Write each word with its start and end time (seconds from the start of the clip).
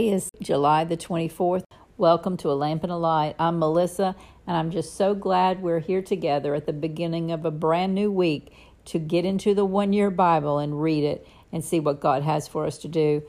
Today 0.00 0.14
is 0.14 0.30
July 0.40 0.84
the 0.84 0.96
24th. 0.96 1.64
Welcome 1.98 2.38
to 2.38 2.50
A 2.50 2.56
Lamp 2.56 2.84
and 2.84 2.90
a 2.90 2.96
Light. 2.96 3.34
I'm 3.38 3.58
Melissa, 3.58 4.16
and 4.46 4.56
I'm 4.56 4.70
just 4.70 4.94
so 4.94 5.14
glad 5.14 5.60
we're 5.60 5.80
here 5.80 6.00
together 6.00 6.54
at 6.54 6.64
the 6.64 6.72
beginning 6.72 7.30
of 7.32 7.44
a 7.44 7.50
brand 7.50 7.94
new 7.94 8.10
week 8.10 8.50
to 8.86 8.98
get 8.98 9.26
into 9.26 9.54
the 9.54 9.66
one 9.66 9.92
year 9.92 10.10
Bible 10.10 10.58
and 10.58 10.80
read 10.80 11.04
it 11.04 11.28
and 11.52 11.62
see 11.62 11.80
what 11.80 12.00
God 12.00 12.22
has 12.22 12.48
for 12.48 12.64
us 12.64 12.78
to 12.78 12.88
do 12.88 13.22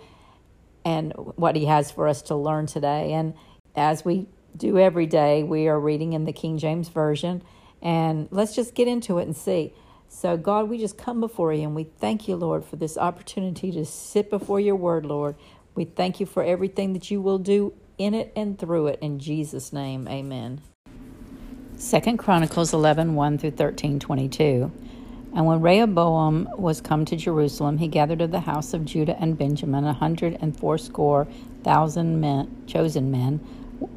and 0.85 1.11
what 1.35 1.57
He 1.57 1.65
has 1.65 1.91
for 1.91 2.07
us 2.07 2.21
to 2.21 2.37
learn 2.37 2.67
today. 2.67 3.11
And 3.11 3.33
as 3.75 4.05
we 4.05 4.27
do 4.55 4.79
every 4.79 5.07
day, 5.07 5.43
we 5.43 5.67
are 5.67 5.77
reading 5.77 6.13
in 6.13 6.23
the 6.23 6.31
King 6.31 6.57
James 6.57 6.87
Version, 6.87 7.43
and 7.81 8.29
let's 8.31 8.55
just 8.55 8.75
get 8.75 8.87
into 8.87 9.17
it 9.17 9.23
and 9.23 9.35
see. 9.35 9.73
So, 10.07 10.35
God, 10.35 10.69
we 10.69 10.77
just 10.77 10.97
come 10.97 11.19
before 11.21 11.53
you 11.53 11.63
and 11.63 11.73
we 11.73 11.85
thank 11.85 12.27
you, 12.27 12.35
Lord, 12.35 12.65
for 12.65 12.75
this 12.75 12.97
opportunity 12.97 13.71
to 13.71 13.85
sit 13.85 14.29
before 14.29 14.59
your 14.59 14.75
word, 14.75 15.05
Lord. 15.05 15.35
We 15.75 15.85
thank 15.85 16.19
you 16.19 16.25
for 16.25 16.43
everything 16.43 16.93
that 16.93 17.09
you 17.09 17.21
will 17.21 17.39
do 17.39 17.73
in 17.97 18.13
it 18.13 18.31
and 18.35 18.57
through 18.57 18.87
it. 18.87 18.99
In 19.01 19.19
Jesus' 19.19 19.71
name, 19.71 20.07
amen. 20.07 20.61
Second 21.77 22.17
Chronicles 22.17 22.73
11 22.73 23.15
1 23.15 23.37
through 23.37 23.51
13 23.51 23.99
22. 23.99 24.71
And 25.33 25.45
when 25.45 25.61
Rehoboam 25.61 26.49
was 26.57 26.81
come 26.81 27.05
to 27.05 27.15
Jerusalem, 27.15 27.77
he 27.77 27.87
gathered 27.87 28.21
of 28.21 28.31
the 28.31 28.41
house 28.41 28.73
of 28.73 28.83
Judah 28.83 29.17
and 29.19 29.37
Benjamin 29.37 29.85
a 29.85 29.93
hundred 29.93 30.37
and 30.41 30.57
fourscore 30.57 31.27
thousand 31.63 32.19
men, 32.19 32.63
chosen 32.67 33.11
men, 33.11 33.37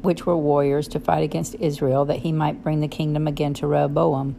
which 0.01 0.25
were 0.25 0.37
warriors 0.37 0.87
to 0.89 0.99
fight 0.99 1.23
against 1.23 1.55
Israel, 1.55 2.05
that 2.05 2.19
he 2.19 2.31
might 2.31 2.63
bring 2.63 2.79
the 2.79 2.87
kingdom 2.87 3.27
again 3.27 3.53
to 3.55 3.67
Rehoboam. 3.67 4.35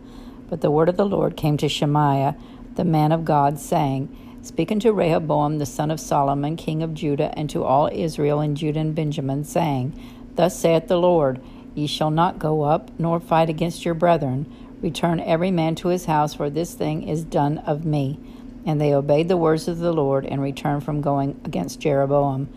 But 0.48 0.62
the 0.62 0.70
word 0.70 0.88
of 0.88 0.96
the 0.96 1.04
Lord 1.04 1.36
came 1.36 1.56
to 1.58 1.68
Shemaiah, 1.68 2.34
the 2.76 2.84
man 2.84 3.12
of 3.12 3.24
God, 3.24 3.58
saying, 3.58 4.25
Speak 4.46 4.68
to 4.68 4.92
Rehoboam 4.92 5.58
the 5.58 5.66
son 5.66 5.90
of 5.90 5.98
Solomon, 5.98 6.54
king 6.54 6.80
of 6.80 6.94
Judah, 6.94 7.36
and 7.36 7.50
to 7.50 7.64
all 7.64 7.90
Israel 7.92 8.38
and 8.38 8.56
Judah 8.56 8.78
and 8.78 8.94
Benjamin, 8.94 9.42
saying, 9.42 10.00
Thus 10.36 10.56
saith 10.56 10.86
the 10.86 11.00
Lord, 11.00 11.40
Ye 11.74 11.88
shall 11.88 12.12
not 12.12 12.38
go 12.38 12.62
up, 12.62 12.92
nor 12.96 13.18
fight 13.18 13.50
against 13.50 13.84
your 13.84 13.94
brethren. 13.94 14.46
Return 14.80 15.18
every 15.18 15.50
man 15.50 15.74
to 15.74 15.88
his 15.88 16.04
house, 16.04 16.32
for 16.32 16.48
this 16.48 16.74
thing 16.74 17.08
is 17.08 17.24
done 17.24 17.58
of 17.58 17.84
me. 17.84 18.20
And 18.64 18.80
they 18.80 18.94
obeyed 18.94 19.26
the 19.26 19.36
words 19.36 19.66
of 19.66 19.78
the 19.78 19.92
Lord, 19.92 20.24
and 20.24 20.40
returned 20.40 20.84
from 20.84 21.00
going 21.00 21.40
against 21.44 21.80
Jeroboam. 21.80 22.48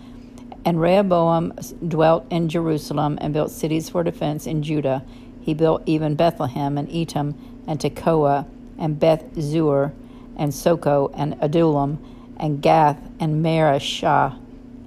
And 0.64 0.80
Rehoboam 0.80 1.54
dwelt 1.88 2.28
in 2.30 2.50
Jerusalem, 2.50 3.18
and 3.20 3.34
built 3.34 3.50
cities 3.50 3.90
for 3.90 4.04
defense 4.04 4.46
in 4.46 4.62
Judah. 4.62 5.04
He 5.42 5.56
built 5.56 5.82
even 5.88 6.14
Bethlehem, 6.14 6.78
and 6.78 6.88
Etam, 6.90 7.34
and 7.66 7.80
Tekoa, 7.80 8.46
and 8.78 9.00
Beth 9.00 9.24
Zur, 9.42 9.92
and 10.40 10.52
Shoco, 10.54 11.12
and 11.14 11.36
Adullam, 11.42 12.00
and 12.38 12.62
Gath, 12.62 12.98
and 13.20 13.46
Mareshah, 13.46 14.40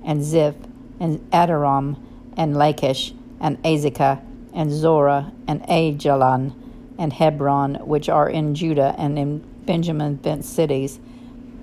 and 0.05 0.25
Ziph, 0.25 0.57
and 0.99 1.21
Adoraim, 1.31 1.99
and 2.37 2.57
Lachish, 2.57 3.13
and 3.39 3.63
Azekah, 3.63 4.21
and 4.55 4.73
Zorah, 4.73 5.31
and 5.47 5.63
Aijalon, 5.65 6.55
and 6.99 7.13
Hebron, 7.13 7.75
which 7.87 8.09
are 8.09 8.29
in 8.29 8.55
Judah 8.55 8.95
and 8.99 9.19
in 9.19 9.39
Benjamin 9.67 10.17
bent 10.17 10.45
cities. 10.45 10.99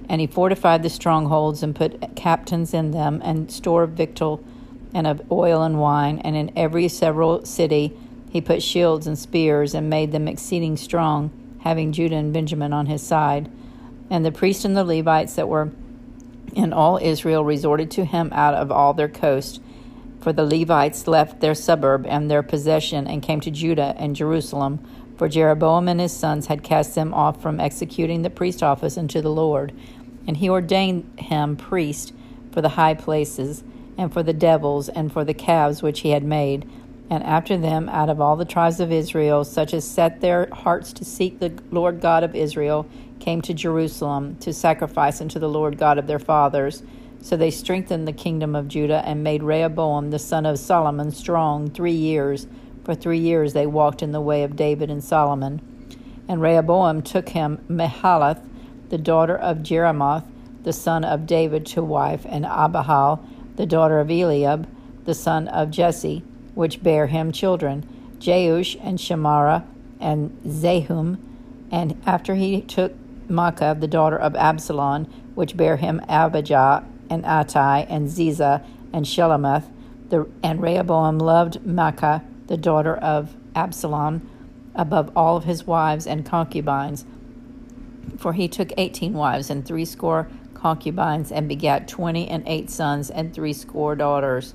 And 0.07 0.21
he 0.21 0.27
fortified 0.27 0.83
the 0.83 0.89
strongholds 0.89 1.63
and 1.63 1.75
put 1.75 2.15
captains 2.15 2.73
in 2.73 2.91
them, 2.91 3.21
and 3.23 3.51
store 3.51 3.83
of 3.83 3.91
victual, 3.91 4.43
and 4.93 5.07
of 5.07 5.21
oil 5.31 5.63
and 5.63 5.79
wine, 5.79 6.19
and 6.19 6.35
in 6.35 6.51
every 6.55 6.87
several 6.87 7.45
city 7.45 7.97
he 8.29 8.41
put 8.41 8.61
shields 8.61 9.07
and 9.07 9.17
spears, 9.17 9.73
and 9.73 9.89
made 9.89 10.11
them 10.11 10.27
exceeding 10.27 10.77
strong, 10.77 11.31
having 11.61 11.91
Judah 11.91 12.15
and 12.15 12.33
Benjamin 12.33 12.73
on 12.73 12.85
his 12.85 13.01
side. 13.01 13.49
And 14.09 14.25
the 14.25 14.31
priests 14.31 14.65
and 14.65 14.75
the 14.75 14.83
Levites 14.83 15.35
that 15.35 15.47
were 15.47 15.71
in 16.55 16.73
all 16.73 16.97
Israel 16.97 17.43
resorted 17.43 17.91
to 17.91 18.05
him 18.05 18.29
out 18.33 18.55
of 18.55 18.71
all 18.71 18.93
their 18.93 19.09
coast. 19.09 19.61
For 20.21 20.33
the 20.33 20.45
Levites 20.45 21.07
left 21.07 21.39
their 21.39 21.55
suburb 21.55 22.05
and 22.07 22.29
their 22.29 22.43
possession 22.43 23.07
and 23.07 23.23
came 23.23 23.39
to 23.41 23.51
Judah 23.51 23.95
and 23.97 24.15
Jerusalem. 24.15 24.79
For 25.17 25.29
Jeroboam 25.29 25.87
and 25.87 25.99
his 25.99 26.15
sons 26.15 26.47
had 26.47 26.63
cast 26.63 26.95
them 26.95 27.13
off 27.13 27.41
from 27.41 27.59
executing 27.59 28.21
the 28.21 28.29
priest 28.29 28.63
office 28.63 28.97
unto 28.97 29.21
the 29.21 29.31
Lord. 29.31 29.73
And 30.27 30.37
he 30.37 30.49
ordained 30.49 31.19
him 31.19 31.55
priest 31.55 32.13
for 32.51 32.61
the 32.61 32.69
high 32.69 32.95
places, 32.95 33.63
and 33.97 34.11
for 34.11 34.23
the 34.23 34.33
devils, 34.33 34.89
and 34.89 35.11
for 35.11 35.23
the 35.23 35.33
calves 35.33 35.83
which 35.83 36.01
he 36.01 36.11
had 36.11 36.23
made 36.23 36.67
and 37.09 37.23
after 37.23 37.57
them 37.57 37.89
out 37.89 38.09
of 38.09 38.21
all 38.21 38.35
the 38.35 38.45
tribes 38.45 38.79
of 38.79 38.91
Israel, 38.91 39.43
such 39.43 39.73
as 39.73 39.89
set 39.89 40.21
their 40.21 40.47
hearts 40.51 40.93
to 40.93 41.05
seek 41.05 41.39
the 41.39 41.51
Lord 41.71 42.01
God 42.01 42.23
of 42.23 42.35
Israel, 42.35 42.87
came 43.19 43.41
to 43.41 43.53
Jerusalem 43.53 44.35
to 44.37 44.53
sacrifice 44.53 45.21
unto 45.21 45.39
the 45.39 45.49
Lord 45.49 45.77
God 45.77 45.97
of 45.97 46.07
their 46.07 46.19
fathers. 46.19 46.83
So 47.21 47.35
they 47.35 47.51
strengthened 47.51 48.07
the 48.07 48.13
kingdom 48.13 48.55
of 48.55 48.67
Judah 48.67 49.03
and 49.05 49.23
made 49.23 49.43
Rehoboam 49.43 50.09
the 50.09 50.19
son 50.19 50.45
of 50.45 50.59
Solomon 50.59 51.11
strong 51.11 51.69
three 51.69 51.91
years. 51.91 52.47
For 52.83 52.95
three 52.95 53.19
years 53.19 53.53
they 53.53 53.67
walked 53.67 54.01
in 54.01 54.11
the 54.11 54.21
way 54.21 54.43
of 54.43 54.55
David 54.55 54.89
and 54.89 55.03
Solomon. 55.03 55.61
And 56.27 56.41
Rehoboam 56.41 57.01
took 57.01 57.29
him 57.29 57.63
Mahalath, 57.69 58.41
the 58.89 58.97
daughter 58.97 59.37
of 59.37 59.57
Jerimoth, 59.57 60.25
the 60.63 60.73
son 60.73 61.03
of 61.03 61.25
David, 61.25 61.65
to 61.67 61.83
wife, 61.83 62.25
and 62.27 62.45
Abihail, 62.45 63.23
the 63.55 63.65
daughter 63.65 63.99
of 63.99 64.09
Eliab, 64.09 64.67
the 65.05 65.13
son 65.13 65.47
of 65.47 65.71
Jesse 65.71 66.23
which 66.59 66.83
bare 66.83 67.07
him 67.07 67.31
children, 67.31 67.87
Jeush 68.19 68.75
and 68.83 68.99
Shamariah 68.99 69.63
and 69.97 70.37
Zaham. 70.45 71.17
And 71.71 72.01
after 72.05 72.35
he 72.35 72.59
took 72.61 72.93
Maachah, 73.29 73.79
the 73.79 73.87
daughter 73.87 74.17
of 74.17 74.35
Absalom, 74.35 75.05
which 75.35 75.55
bare 75.55 75.77
him 75.77 76.01
Abijah 76.09 76.85
and 77.09 77.23
Attai 77.23 77.85
and 77.89 78.07
Ziza 78.07 78.65
and 78.91 79.05
Shelomith. 79.05 79.71
The, 80.09 80.27
and 80.43 80.61
Rehoboam 80.61 81.19
loved 81.19 81.59
Maachah, 81.59 82.23
the 82.47 82.57
daughter 82.57 82.95
of 82.95 83.35
Absalom, 83.55 84.27
above 84.75 85.11
all 85.15 85.37
of 85.37 85.43
his 85.43 85.67
wives 85.67 86.07
and 86.07 86.25
concubines. 86.25 87.05
For 88.17 88.33
he 88.33 88.47
took 88.47 88.71
eighteen 88.77 89.13
wives 89.13 89.49
and 89.49 89.65
threescore 89.65 90.27
concubines, 90.53 91.31
and 91.31 91.47
begat 91.47 91.87
twenty 91.87 92.27
and 92.27 92.43
eight 92.47 92.69
sons 92.69 93.09
and 93.09 93.33
threescore 93.33 93.95
daughters. 93.95 94.53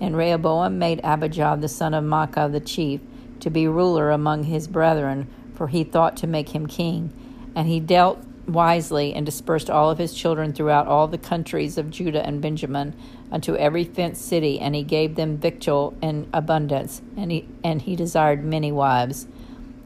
And 0.00 0.16
Rehoboam 0.16 0.78
made 0.78 1.00
Abijah 1.04 1.58
the 1.60 1.68
son 1.68 1.94
of 1.94 2.02
Maachah 2.02 2.50
the 2.50 2.60
chief 2.60 3.00
to 3.40 3.50
be 3.50 3.68
ruler 3.68 4.10
among 4.10 4.44
his 4.44 4.66
brethren, 4.66 5.28
for 5.54 5.68
he 5.68 5.84
thought 5.84 6.16
to 6.16 6.26
make 6.26 6.48
him 6.48 6.66
king. 6.66 7.12
And 7.54 7.68
he 7.68 7.80
dealt 7.80 8.18
wisely 8.46 9.14
and 9.14 9.24
dispersed 9.24 9.70
all 9.70 9.90
of 9.90 9.98
his 9.98 10.14
children 10.14 10.52
throughout 10.52 10.86
all 10.86 11.08
the 11.08 11.18
countries 11.18 11.78
of 11.78 11.90
Judah 11.90 12.24
and 12.26 12.40
Benjamin 12.40 12.94
unto 13.32 13.56
every 13.56 13.84
fenced 13.84 14.26
city, 14.26 14.60
and 14.60 14.74
he 14.74 14.82
gave 14.82 15.14
them 15.14 15.38
victual 15.38 15.94
in 16.02 16.28
abundance, 16.32 17.00
and 17.16 17.32
he, 17.32 17.48
and 17.62 17.82
he 17.82 17.96
desired 17.96 18.44
many 18.44 18.70
wives. 18.70 19.26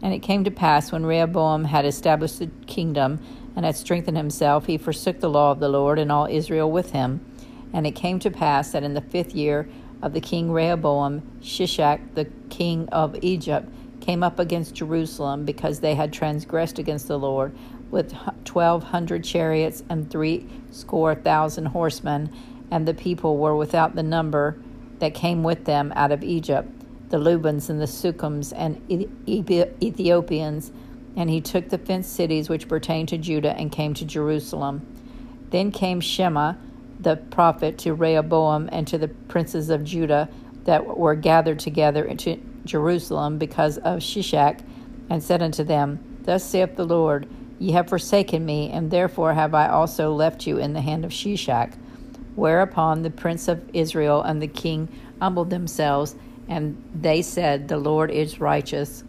And 0.03 0.13
it 0.13 0.21
came 0.21 0.45
to 0.45 0.51
pass 0.51 0.93
when 0.93 1.07
Rehoboam 1.07 1.65
had 1.65 1.85
established 1.85 2.39
the 2.39 2.51
kingdom 2.67 3.21
and 3.57 3.65
had 3.65 3.77
strengthened 3.77 4.17
himself, 4.17 4.67
he 4.67 4.79
forsook 4.79 5.19
the 5.21 5.31
law 5.31 5.51
of 5.51 5.59
the 5.59 5.69
Lord 5.69 5.99
and 5.99 6.13
all 6.13 6.27
Israel 6.27 6.71
with 6.71 6.93
him. 6.93 7.25
And 7.73 7.87
it 7.87 7.93
came 7.93 8.19
to 8.21 8.31
pass 8.31 8.71
that 8.71 8.85
in 8.85 8.95
the 8.95 9.01
fifth 9.01 9.35
year 9.35 9.69
of 10.01 10.13
the 10.13 10.21
king 10.21 10.53
Rehoboam, 10.53 11.23
Shishak, 11.43 12.15
the 12.15 12.27
king 12.51 12.89
of 12.91 13.17
Egypt, 13.23 13.69
came 14.09 14.23
up 14.23 14.39
against 14.39 14.75
Jerusalem 14.75 15.45
because 15.45 15.81
they 15.81 15.95
had 15.95 16.15
transgressed 16.15 16.79
against 16.79 17.09
the 17.09 17.19
Lord 17.19 17.55
with 17.91 18.15
twelve 18.47 18.85
hundred 18.85 19.23
chariots 19.23 19.83
and 19.91 20.11
three 20.11 20.49
score 20.71 21.15
thousand 21.15 21.67
horsemen, 21.67 22.35
and 22.71 22.89
the 22.89 22.95
people 22.95 23.37
were 23.37 23.55
without 23.55 23.95
the 23.95 24.03
number 24.03 24.59
that 25.01 25.13
came 25.13 25.43
with 25.43 25.67
them 25.67 25.93
out 25.95 26.11
of 26.11 26.25
Egypt, 26.25 26.71
the 27.11 27.19
Lubims 27.19 27.69
and 27.69 27.83
the 27.83 27.85
Sukkiims 27.85 28.55
and 28.57 28.81
Ethiopians. 29.29 30.73
And 31.15 31.29
he 31.29 31.43
took 31.43 31.69
the 31.69 31.77
fenced 31.77 32.17
cities 32.17 32.49
which 32.49 32.67
pertained 32.67 33.11
to 33.11 33.19
Judah 33.19 33.55
and 33.59 33.71
came 33.71 33.93
to 33.93 34.07
Jerusalem. 34.07 34.87
Then 35.51 35.71
came 35.71 36.01
Shemaiah 36.01 36.57
the 36.99 37.17
prophet 37.17 37.77
to 37.81 37.93
Rehoboam 37.93 38.71
and 38.73 38.89
to 38.89 38.97
the 38.97 39.09
princes 39.09 39.69
of 39.69 39.85
Judah 39.85 40.31
that 40.65 40.97
were 40.97 41.15
gathered 41.15 41.59
together 41.59 42.07
into 42.07 42.41
Jerusalem 42.69 43.39
because 43.39 43.79
of 43.79 44.01
Shishak, 44.01 44.61
and 45.11 45.23
said 45.23 45.43
unto 45.43 45.65
them, 45.65 45.99
Thus 46.23 46.45
saith 46.45 46.77
the 46.77 46.85
Lord, 46.85 47.29
Ye 47.59 47.73
have 47.73 47.89
forsaken 47.89 48.45
me, 48.45 48.71
and 48.71 48.91
therefore 48.91 49.35
have 49.35 49.55
I 49.55 49.69
also 49.69 50.13
left 50.13 50.47
you 50.47 50.59
in 50.59 50.75
the 50.75 50.81
hand 50.81 51.05
of 51.05 51.11
Shishak. 51.11 51.75
Whereupon 52.37 53.03
the 53.03 53.11
prince 53.11 53.49
of 53.49 53.69
Israel 53.73 54.23
and 54.23 54.41
the 54.41 54.47
king 54.47 54.89
humbled 55.21 55.51
themselves, 55.51 56.15
and 56.47 56.81
they 56.95 57.23
said, 57.23 57.67
The 57.67 57.79
Lord 57.79 58.13
is 58.13 58.41
righteous. 58.41 59.03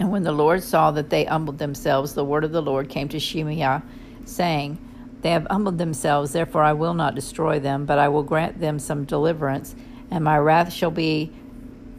And 0.00 0.10
when 0.10 0.24
the 0.24 0.32
Lord 0.32 0.64
saw 0.64 0.90
that 0.90 1.10
they 1.10 1.24
humbled 1.24 1.58
themselves, 1.58 2.14
the 2.14 2.24
word 2.24 2.42
of 2.42 2.52
the 2.52 2.62
Lord 2.62 2.88
came 2.88 3.08
to 3.10 3.20
Shemaiah, 3.20 3.82
saying, 4.24 4.78
they 5.20 5.30
have 5.30 5.46
humbled 5.50 5.78
themselves, 5.78 6.32
therefore 6.32 6.62
I 6.62 6.72
will 6.72 6.94
not 6.94 7.14
destroy 7.14 7.58
them, 7.58 7.86
but 7.86 7.98
I 7.98 8.08
will 8.08 8.22
grant 8.22 8.60
them 8.60 8.78
some 8.78 9.04
deliverance, 9.04 9.74
and 10.10 10.22
my 10.22 10.38
wrath 10.38 10.72
shall 10.72 10.90
be 10.90 11.32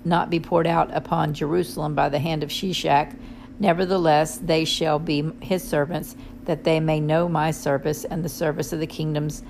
not 0.05 0.29
be 0.29 0.39
poured 0.39 0.67
out 0.67 0.95
upon 0.95 1.33
Jerusalem 1.33 1.95
by 1.95 2.09
the 2.09 2.19
hand 2.19 2.43
of 2.43 2.49
Shishak. 2.49 3.17
Nevertheless, 3.59 4.37
they 4.37 4.65
shall 4.65 4.99
be 4.99 5.31
his 5.41 5.63
servants, 5.63 6.15
that 6.45 6.63
they 6.63 6.79
may 6.79 6.99
know 6.99 7.27
my 7.27 7.51
service 7.51 8.05
and 8.05 8.23
the 8.23 8.29
service 8.29 8.71
of 8.73 8.79
the 8.79 8.87
kingdoms 8.87 9.43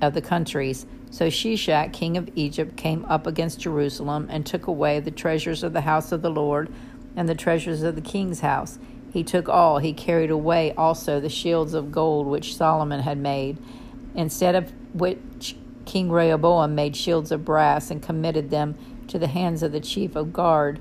of 0.00 0.14
the 0.14 0.22
countries. 0.22 0.86
So 1.10 1.28
Shishak, 1.28 1.92
king 1.92 2.16
of 2.16 2.28
Egypt, 2.34 2.76
came 2.76 3.04
up 3.06 3.26
against 3.26 3.60
Jerusalem 3.60 4.28
and 4.30 4.44
took 4.44 4.66
away 4.66 5.00
the 5.00 5.10
treasures 5.10 5.62
of 5.62 5.72
the 5.72 5.80
house 5.82 6.12
of 6.12 6.22
the 6.22 6.30
Lord 6.30 6.72
and 7.16 7.28
the 7.28 7.34
treasures 7.34 7.82
of 7.82 7.94
the 7.94 8.00
king's 8.00 8.40
house. 8.40 8.78
He 9.12 9.24
took 9.24 9.48
all. 9.48 9.78
He 9.78 9.92
carried 9.92 10.30
away 10.30 10.72
also 10.74 11.20
the 11.20 11.28
shields 11.28 11.74
of 11.74 11.90
gold 11.90 12.26
which 12.26 12.56
Solomon 12.56 13.00
had 13.00 13.18
made, 13.18 13.58
instead 14.14 14.54
of 14.54 14.72
which 14.92 15.56
King 15.86 16.10
Rehoboam 16.10 16.74
made 16.74 16.96
shields 16.96 17.32
of 17.32 17.44
brass 17.44 17.90
and 17.90 18.02
committed 18.02 18.50
them 18.50 18.76
to 19.08 19.18
the 19.18 19.26
hands 19.26 19.62
of 19.62 19.72
the 19.72 19.80
chief 19.80 20.16
of 20.16 20.32
guard 20.32 20.80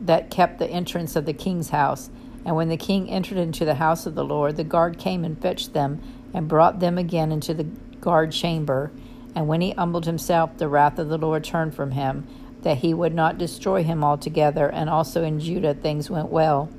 that 0.00 0.30
kept 0.30 0.58
the 0.58 0.68
entrance 0.68 1.16
of 1.16 1.26
the 1.26 1.32
king's 1.32 1.70
house. 1.70 2.10
And 2.44 2.54
when 2.54 2.68
the 2.68 2.76
king 2.76 3.10
entered 3.10 3.38
into 3.38 3.64
the 3.64 3.74
house 3.74 4.06
of 4.06 4.14
the 4.14 4.24
Lord, 4.24 4.56
the 4.56 4.64
guard 4.64 4.98
came 4.98 5.24
and 5.24 5.40
fetched 5.40 5.72
them 5.72 6.00
and 6.32 6.48
brought 6.48 6.80
them 6.80 6.96
again 6.98 7.32
into 7.32 7.52
the 7.52 7.64
guard 8.00 8.32
chamber. 8.32 8.92
And 9.34 9.48
when 9.48 9.60
he 9.60 9.72
humbled 9.72 10.06
himself, 10.06 10.56
the 10.56 10.68
wrath 10.68 10.98
of 10.98 11.08
the 11.08 11.18
Lord 11.18 11.44
turned 11.44 11.74
from 11.74 11.90
him, 11.90 12.26
that 12.62 12.78
he 12.78 12.94
would 12.94 13.14
not 13.14 13.38
destroy 13.38 13.82
him 13.82 14.02
altogether. 14.02 14.68
And 14.68 14.88
also 14.88 15.24
in 15.24 15.40
Judah 15.40 15.74
things 15.74 16.10
went 16.10 16.28
well. 16.28 16.70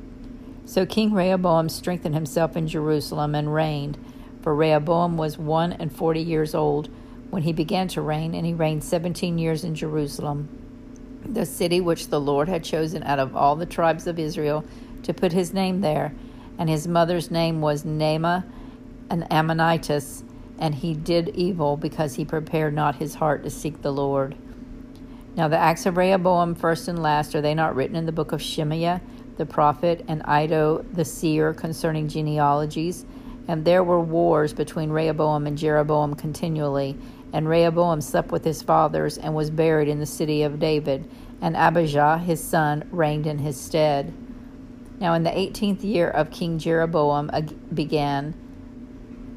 So 0.66 0.86
King 0.86 1.14
Rehoboam 1.14 1.68
strengthened 1.70 2.16
himself 2.16 2.56
in 2.56 2.68
Jerusalem 2.68 3.36
and 3.36 3.54
reigned. 3.54 3.98
For 4.42 4.56
Rehoboam 4.56 5.18
was 5.18 5.38
one 5.38 5.74
and 5.74 5.92
forty 5.92 6.22
years 6.22 6.56
old 6.56 6.90
when 7.30 7.44
he 7.44 7.54
began 7.54 7.88
to 7.90 8.02
reign, 8.02 8.34
and 8.34 8.46
he 8.46 8.54
reigned 8.54 8.84
seventeen 8.84 9.38
years 9.38 9.64
in 9.64 9.76
Jerusalem, 9.76 10.48
the 11.26 11.46
city 11.46 11.82
which 11.82 12.08
the 12.08 12.20
Lord 12.20 12.48
had 12.50 12.64
chosen 12.64 13.04
out 13.04 13.20
of 13.20 13.36
all 13.36 13.56
the 13.56 13.66
tribes 13.66 14.08
of 14.08 14.20
Israel 14.20 14.64
to 15.04 15.14
put 15.14 15.32
his 15.32 15.54
name 15.54 15.82
there. 15.82 16.14
And 16.58 16.70
his 16.70 16.88
mother's 16.88 17.32
name 17.32 17.62
was 17.62 17.84
Naamah, 17.84 18.44
an 19.10 19.24
Ammonitess, 19.32 20.24
and 20.60 20.76
he 20.76 20.94
did 20.94 21.30
evil 21.30 21.78
because 21.78 22.16
he 22.16 22.26
prepared 22.26 22.74
not 22.74 22.96
his 22.96 23.16
heart 23.16 23.44
to 23.44 23.50
seek 23.50 23.82
the 23.82 23.94
Lord. 23.94 24.36
Now 25.36 25.48
the 25.48 25.58
acts 25.58 25.86
of 25.86 25.96
Rehoboam, 25.96 26.56
first 26.56 26.88
and 26.88 27.02
last, 27.02 27.34
are 27.34 27.42
they 27.42 27.56
not 27.56 27.76
written 27.76 27.96
in 27.96 28.06
the 28.06 28.12
book 28.12 28.32
of 28.32 28.42
Shemaiah 28.42 29.02
the 29.38 29.46
prophet 29.46 30.04
and 30.10 30.22
Iddo 30.28 30.86
the 30.92 31.06
seer 31.06 31.54
concerning 31.54 32.10
genealogies? 32.10 33.06
And 33.50 33.66
there 33.66 33.84
were 33.84 34.00
wars 34.00 34.54
between 34.54 34.92
Rehoboam 34.92 35.48
and 35.48 35.58
Jeroboam 35.58 36.14
continually. 36.14 36.96
And 37.34 37.50
Rehoboam 37.50 38.00
slept 38.00 38.32
with 38.32 38.44
his 38.46 38.62
fathers 38.62 39.18
and 39.18 39.34
was 39.34 39.50
buried 39.50 39.88
in 39.88 39.98
the 39.98 40.06
city 40.06 40.44
of 40.44 40.60
David. 40.60 41.10
And 41.42 41.58
Abijah 41.58 42.20
his 42.20 42.44
son 42.44 42.88
reigned 42.92 43.26
in 43.26 43.40
his 43.40 43.60
stead. 43.60 44.14
Now 45.00 45.16
in 45.16 45.24
the 45.24 45.36
eighteenth 45.36 45.84
year 45.84 46.12
of 46.12 46.30
King 46.30 46.60
Jeroboam 46.60 47.32
began 47.74 48.36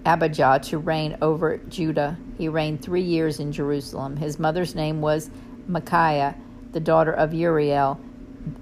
Abijah 0.04 0.60
to 0.64 0.76
reign 0.76 1.16
over 1.22 1.56
Judah. 1.56 2.18
He 2.36 2.48
reigned 2.48 2.82
three 2.82 3.00
years 3.00 3.40
in 3.40 3.50
Jerusalem. 3.50 4.18
His 4.18 4.38
mother's 4.38 4.74
name 4.74 5.00
was 5.00 5.30
Michaiah, 5.66 6.36
the 6.72 6.80
daughter 6.80 7.12
of 7.12 7.32
Uriel 7.32 7.98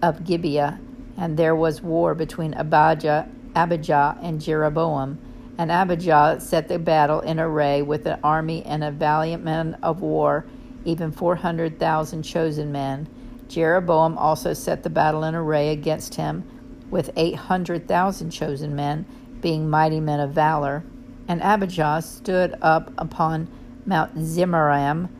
of 0.00 0.23
Gibeah. 0.23 0.79
And 1.17 1.37
there 1.37 1.56
was 1.56 1.82
war 1.82 2.14
between 2.14 2.55
Abijah, 2.55 3.29
Abijah 3.56 4.17
and 4.23 4.41
Jeroboam. 4.41 5.19
And 5.60 5.70
Abijah 5.70 6.38
set 6.40 6.68
the 6.68 6.78
battle 6.78 7.20
in 7.20 7.38
array 7.38 7.82
with 7.82 8.06
an 8.06 8.18
army 8.24 8.64
and 8.64 8.82
a 8.82 8.90
valiant 8.90 9.44
men 9.44 9.76
of 9.82 10.00
war, 10.00 10.46
even 10.86 11.12
four 11.12 11.36
hundred 11.36 11.78
thousand 11.78 12.22
chosen 12.22 12.72
men. 12.72 13.06
Jeroboam 13.46 14.16
also 14.16 14.54
set 14.54 14.82
the 14.82 14.88
battle 14.88 15.22
in 15.22 15.34
array 15.34 15.68
against 15.68 16.14
him 16.14 16.44
with 16.88 17.10
eight 17.14 17.34
hundred 17.34 17.86
thousand 17.86 18.30
chosen 18.30 18.74
men, 18.74 19.04
being 19.42 19.68
mighty 19.68 20.00
men 20.00 20.20
of 20.20 20.30
valor. 20.30 20.82
And 21.28 21.42
Abijah 21.42 22.00
stood 22.00 22.54
up 22.62 22.90
upon 22.96 23.46
Mount 23.84 24.16
Zemaraim, 24.16 25.10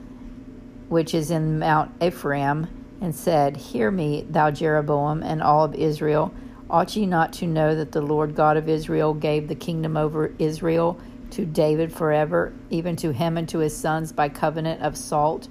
which 0.89 1.13
is 1.13 1.31
in 1.31 1.59
Mount 1.59 1.93
Ephraim, 2.03 2.67
and 3.03 3.15
said, 3.15 3.59
Hear 3.59 3.91
me, 3.91 4.25
thou 4.27 4.51
Jeroboam, 4.51 5.23
and 5.23 5.43
all 5.43 5.65
of 5.65 5.75
Israel. 5.75 6.33
Ought 6.71 6.97
ye 6.97 7.05
not 7.05 7.33
to 7.35 7.47
know 7.47 7.75
that 7.75 7.93
the 7.93 8.01
Lord 8.01 8.35
God 8.35 8.57
of 8.57 8.69
Israel 8.69 9.13
gave 9.13 9.49
the 9.49 9.55
kingdom 9.55 9.97
over 9.97 10.33
Israel 10.39 10.99
to 11.33 11.45
David 11.45 11.93
forever, 11.93 12.53
even 12.71 12.97
to 12.97 13.13
him 13.13 13.37
and 13.37 13.49
to 13.49 13.59
his 13.59 13.77
sons 13.77 14.13
by 14.13 14.29
covenant 14.29 14.81
of 14.81 14.97
salt? 14.97 15.49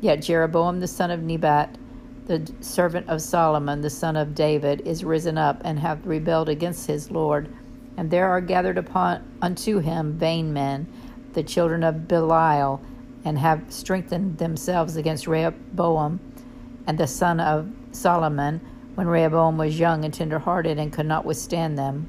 Yet 0.00 0.22
Jeroboam 0.22 0.80
the 0.80 0.88
son 0.88 1.10
of 1.10 1.22
Nebat, 1.22 1.78
the 2.26 2.52
servant 2.60 3.08
of 3.08 3.22
Solomon 3.22 3.80
the 3.80 3.90
son 3.90 4.16
of 4.16 4.34
David, 4.34 4.80
is 4.80 5.04
risen 5.04 5.38
up 5.38 5.62
and 5.64 5.78
hath 5.78 6.04
rebelled 6.04 6.48
against 6.48 6.86
his 6.86 7.10
Lord 7.10 7.48
and 7.96 8.10
there 8.10 8.28
are 8.28 8.40
gathered 8.40 8.78
upon 8.78 9.24
unto 9.40 9.78
him 9.78 10.12
vain 10.18 10.52
men, 10.52 10.86
the 11.32 11.42
children 11.42 11.82
of 11.82 12.06
Belial, 12.06 12.80
and 13.24 13.38
have 13.38 13.64
strengthened 13.68 14.38
themselves 14.38 14.96
against 14.96 15.26
Rehoboam 15.26 16.20
and 16.86 16.98
the 16.98 17.06
son 17.06 17.40
of 17.40 17.68
Solomon, 17.92 18.60
when 18.96 19.06
Rehoboam 19.06 19.58
was 19.58 19.78
young 19.78 20.04
and 20.04 20.12
tender 20.12 20.38
hearted 20.38 20.78
and 20.78 20.92
could 20.92 21.06
not 21.06 21.24
withstand 21.24 21.78
them. 21.78 22.08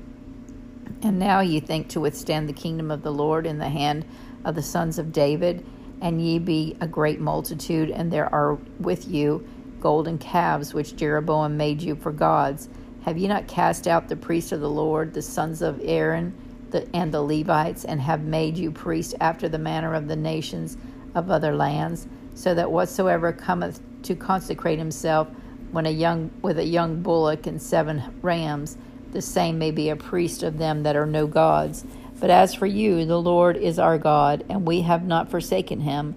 And 1.03 1.19
now 1.19 1.41
ye 1.41 1.59
think 1.59 1.89
to 1.89 1.99
withstand 1.99 2.49
the 2.49 2.53
kingdom 2.53 2.89
of 2.89 3.03
the 3.03 3.11
Lord 3.11 3.45
in 3.45 3.59
the 3.59 3.69
hand 3.69 4.05
of 4.43 4.55
the 4.55 4.63
sons 4.63 4.97
of 4.97 5.11
David, 5.11 5.65
and 6.01 6.21
ye 6.21 6.39
be 6.39 6.75
a 6.81 6.87
great 6.87 7.19
multitude, 7.19 7.91
and 7.91 8.11
there 8.11 8.33
are 8.33 8.55
with 8.79 9.07
you 9.07 9.47
golden 9.79 10.17
calves 10.17 10.73
which 10.73 10.95
Jeroboam 10.95 11.55
made 11.55 11.81
you 11.81 11.95
for 11.95 12.11
gods 12.11 12.69
have 13.07 13.17
ye 13.17 13.27
not 13.27 13.47
cast 13.47 13.87
out 13.87 14.09
the 14.09 14.17
priests 14.17 14.51
of 14.51 14.59
the 14.59 14.69
Lord, 14.69 15.13
the 15.13 15.21
sons 15.21 15.61
of 15.61 15.79
Aaron, 15.81 16.35
the, 16.71 16.93
and 16.93 17.13
the 17.13 17.21
Levites, 17.21 17.85
and 17.85 18.01
have 18.01 18.21
made 18.23 18.57
you 18.57 18.69
priests 18.69 19.13
after 19.21 19.47
the 19.47 19.57
manner 19.57 19.93
of 19.93 20.09
the 20.09 20.15
nations 20.17 20.75
of 21.15 21.31
other 21.31 21.55
lands, 21.55 22.05
so 22.35 22.53
that 22.53 22.69
whatsoever 22.69 23.31
cometh 23.31 23.79
to 24.03 24.13
consecrate 24.13 24.77
himself 24.77 25.29
when 25.71 25.85
a 25.85 25.91
young 25.91 26.31
with 26.41 26.57
a 26.59 26.65
young 26.65 27.01
bullock 27.01 27.47
and 27.47 27.61
seven 27.61 28.19
rams, 28.21 28.77
the 29.11 29.21
same 29.21 29.57
may 29.57 29.71
be 29.71 29.89
a 29.89 29.95
priest 29.95 30.43
of 30.43 30.57
them 30.57 30.83
that 30.83 30.95
are 30.95 31.05
no 31.05 31.27
gods. 31.27 31.85
But 32.19 32.29
as 32.29 32.53
for 32.53 32.65
you, 32.65 33.05
the 33.05 33.21
Lord 33.21 33.57
is 33.57 33.77
our 33.77 33.97
God, 33.97 34.43
and 34.49 34.65
we 34.65 34.81
have 34.81 35.05
not 35.05 35.29
forsaken 35.29 35.81
him. 35.81 36.15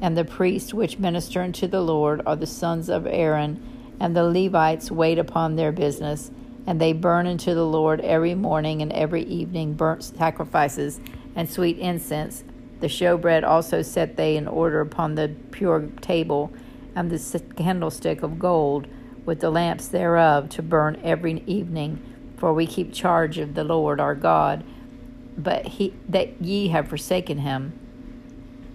And 0.00 0.16
the 0.16 0.24
priests 0.24 0.72
which 0.74 0.98
minister 0.98 1.42
unto 1.42 1.66
the 1.66 1.82
Lord 1.82 2.22
are 2.26 2.36
the 2.36 2.46
sons 2.46 2.88
of 2.88 3.06
Aaron 3.06 3.62
and 4.02 4.16
the 4.16 4.24
Levites 4.24 4.90
wait 4.90 5.16
upon 5.16 5.54
their 5.54 5.70
business, 5.70 6.32
and 6.66 6.80
they 6.80 6.92
burn 6.92 7.26
unto 7.26 7.54
the 7.54 7.66
Lord 7.66 8.00
every 8.00 8.34
morning 8.34 8.82
and 8.82 8.92
every 8.92 9.22
evening 9.22 9.74
burnt 9.74 10.02
sacrifices 10.02 11.00
and 11.36 11.48
sweet 11.48 11.78
incense. 11.78 12.42
The 12.80 12.88
showbread 12.88 13.44
also 13.44 13.80
set 13.82 14.16
they 14.16 14.36
in 14.36 14.48
order 14.48 14.80
upon 14.80 15.14
the 15.14 15.32
pure 15.52 15.88
table, 16.00 16.52
and 16.96 17.10
the 17.10 17.42
candlestick 17.56 18.24
of 18.24 18.40
gold, 18.40 18.88
with 19.24 19.40
the 19.40 19.50
lamps 19.50 19.88
thereof, 19.88 20.48
to 20.50 20.62
burn 20.62 21.00
every 21.02 21.42
evening. 21.46 22.02
For 22.36 22.52
we 22.52 22.66
keep 22.66 22.92
charge 22.92 23.38
of 23.38 23.54
the 23.54 23.64
Lord 23.64 24.00
our 24.00 24.14
God. 24.14 24.64
But 25.36 25.66
he 25.66 25.94
that 26.08 26.40
ye 26.42 26.68
have 26.68 26.88
forsaken 26.88 27.38
him. 27.38 27.78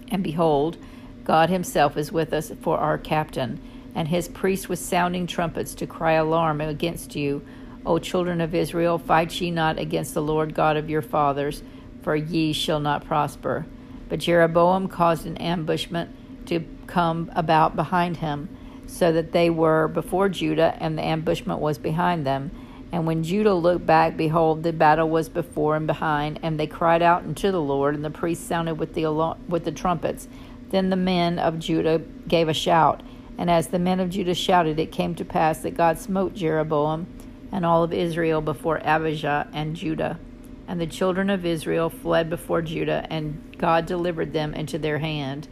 And 0.10 0.24
behold, 0.24 0.78
God 1.24 1.50
himself 1.50 1.98
is 1.98 2.12
with 2.12 2.32
us 2.34 2.52
for 2.62 2.78
our 2.78 2.98
captain 2.98 3.60
and 3.94 4.08
his 4.08 4.28
priests 4.28 4.70
with 4.70 4.78
sounding 4.78 5.26
trumpets 5.26 5.74
to 5.74 5.88
cry 5.88 6.14
alarm 6.14 6.62
against 6.62 7.16
you. 7.16 7.46
O 7.84 7.98
children 7.98 8.42
of 8.42 8.54
Israel, 8.54 9.00
fight 9.00 9.42
ye 9.42 9.50
not 9.50 9.80
against 9.80 10.14
the 10.14 10.22
Lord 10.22 10.54
God 10.54 10.78
of 10.78 10.90
your 10.90 11.02
fathers, 11.02 11.64
for 12.04 12.16
ye 12.16 12.54
shall 12.54 12.80
not 12.80 13.06
prosper. 13.06 13.66
But 14.08 14.20
Jeroboam 14.20 14.88
caused 14.88 15.26
an 15.26 15.38
ambushment 15.38 16.46
to 16.46 16.64
come 16.86 17.32
about 17.36 17.76
behind 17.76 18.18
him, 18.18 18.56
so 18.88 19.12
that 19.12 19.32
they 19.32 19.50
were 19.50 19.88
before 19.88 20.30
Judah, 20.30 20.76
and 20.80 20.98
the 20.98 21.04
ambushment 21.04 21.60
was 21.60 21.78
behind 21.78 22.26
them. 22.26 22.52
And 22.92 23.06
when 23.06 23.24
Judah 23.24 23.54
looked 23.54 23.86
back, 23.86 24.16
behold, 24.16 24.64
the 24.64 24.72
battle 24.72 25.10
was 25.10 25.28
before 25.28 25.76
and 25.76 25.86
behind, 25.86 26.40
and 26.42 26.60
they 26.60 26.68
cried 26.68 27.02
out 27.02 27.24
unto 27.24 27.52
the 27.52 27.62
Lord, 27.62 27.96
and 27.96 28.04
the 28.04 28.10
priests 28.10 28.48
sounded 28.48 28.76
with 28.76 28.94
the 28.94 29.36
with 29.48 29.66
the 29.66 29.72
trumpets. 29.72 30.28
Then 30.70 30.90
the 30.90 30.96
men 30.96 31.38
of 31.38 31.60
Judah 31.60 32.02
gave 32.28 32.50
a 32.50 32.54
shout, 32.54 33.04
and 33.38 33.50
as 33.50 33.68
the 33.68 33.80
men 33.80 34.00
of 34.00 34.10
Judah 34.10 34.34
shouted, 34.34 34.80
it 34.80 34.92
came 34.92 35.16
to 35.16 35.26
pass 35.26 35.60
that 35.60 35.78
God 35.78 36.00
smote 36.00 36.34
Jeroboam 36.34 37.08
and 37.52 37.66
all 37.66 37.84
of 37.84 37.94
Israel 37.94 38.42
before 38.42 38.80
Abijah 38.84 39.48
and 39.54 39.76
Judah. 39.76 40.20
And 40.68 40.82
the 40.82 40.88
children 40.88 41.30
of 41.30 41.46
Israel 41.46 41.90
fled 41.90 42.30
before 42.30 42.62
Judah, 42.62 43.06
and 43.10 43.56
God 43.58 43.86
delivered 43.86 44.34
them 44.34 44.54
into 44.54 44.78
their 44.78 45.00
hand. 45.00 45.48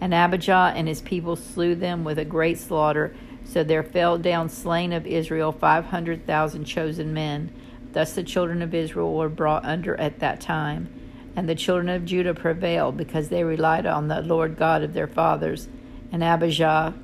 And 0.00 0.14
Abijah 0.14 0.72
and 0.74 0.88
his 0.88 1.02
people 1.02 1.36
slew 1.36 1.74
them 1.74 2.04
with 2.04 2.18
a 2.18 2.24
great 2.24 2.58
slaughter, 2.58 3.14
so 3.44 3.62
there 3.62 3.82
fell 3.82 4.16
down 4.18 4.48
slain 4.48 4.92
of 4.92 5.06
Israel 5.06 5.52
five 5.52 5.86
hundred 5.86 6.26
thousand 6.26 6.64
chosen 6.64 7.12
men. 7.12 7.52
Thus 7.92 8.14
the 8.14 8.22
children 8.22 8.62
of 8.62 8.74
Israel 8.74 9.14
were 9.14 9.28
brought 9.28 9.64
under 9.64 9.96
at 9.96 10.20
that 10.20 10.40
time. 10.40 10.88
And 11.36 11.48
the 11.48 11.54
children 11.54 11.88
of 11.88 12.04
Judah 12.04 12.34
prevailed, 12.34 12.96
because 12.96 13.28
they 13.28 13.44
relied 13.44 13.86
on 13.86 14.08
the 14.08 14.20
Lord 14.20 14.56
God 14.56 14.82
of 14.82 14.94
their 14.94 15.06
fathers. 15.06 15.68
And 16.12 16.24
Abijah 16.24 16.94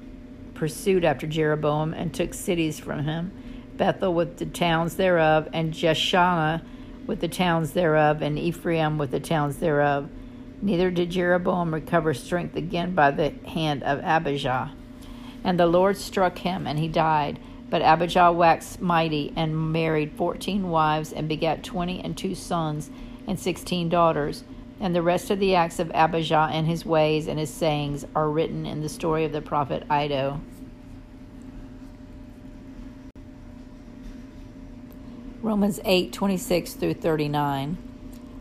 pursued 0.54 1.04
after 1.04 1.26
Jeroboam 1.26 1.92
and 1.92 2.14
took 2.14 2.34
cities 2.34 2.78
from 2.80 3.04
him 3.04 3.30
Bethel 3.76 4.14
with 4.14 4.38
the 4.38 4.46
towns 4.46 4.96
thereof, 4.96 5.48
and 5.52 5.74
Jeshanah 5.74 6.62
with 7.06 7.20
the 7.20 7.28
towns 7.28 7.72
thereof, 7.72 8.22
and 8.22 8.38
Ephraim 8.38 8.96
with 8.96 9.10
the 9.10 9.20
towns 9.20 9.58
thereof. 9.58 10.08
Neither 10.62 10.90
did 10.90 11.10
Jeroboam 11.10 11.74
recover 11.74 12.14
strength 12.14 12.56
again 12.56 12.94
by 12.94 13.10
the 13.10 13.30
hand 13.46 13.82
of 13.82 14.00
Abijah. 14.02 14.72
And 15.44 15.60
the 15.60 15.66
Lord 15.66 15.96
struck 15.96 16.38
him, 16.38 16.66
and 16.66 16.78
he 16.78 16.88
died. 16.88 17.38
But 17.68 17.82
Abijah 17.82 18.32
waxed 18.32 18.80
mighty, 18.80 19.32
and 19.36 19.72
married 19.72 20.12
fourteen 20.12 20.70
wives, 20.70 21.12
and 21.12 21.28
begat 21.28 21.62
twenty 21.62 22.00
and 22.00 22.16
two 22.16 22.34
sons, 22.34 22.90
and 23.26 23.38
sixteen 23.38 23.88
daughters. 23.88 24.44
And 24.80 24.94
the 24.94 25.02
rest 25.02 25.30
of 25.30 25.38
the 25.38 25.54
acts 25.54 25.78
of 25.78 25.90
Abijah 25.94 26.48
and 26.52 26.66
his 26.66 26.84
ways 26.84 27.28
and 27.28 27.38
his 27.38 27.52
sayings 27.52 28.04
are 28.14 28.28
written 28.28 28.66
in 28.66 28.82
the 28.82 28.88
story 28.88 29.24
of 29.24 29.32
the 29.32 29.40
prophet 29.40 29.84
Iddo. 29.90 30.40
Romans 35.42 35.80
8 35.84 36.12
26 36.12 36.72
through 36.72 36.94
39. 36.94 37.85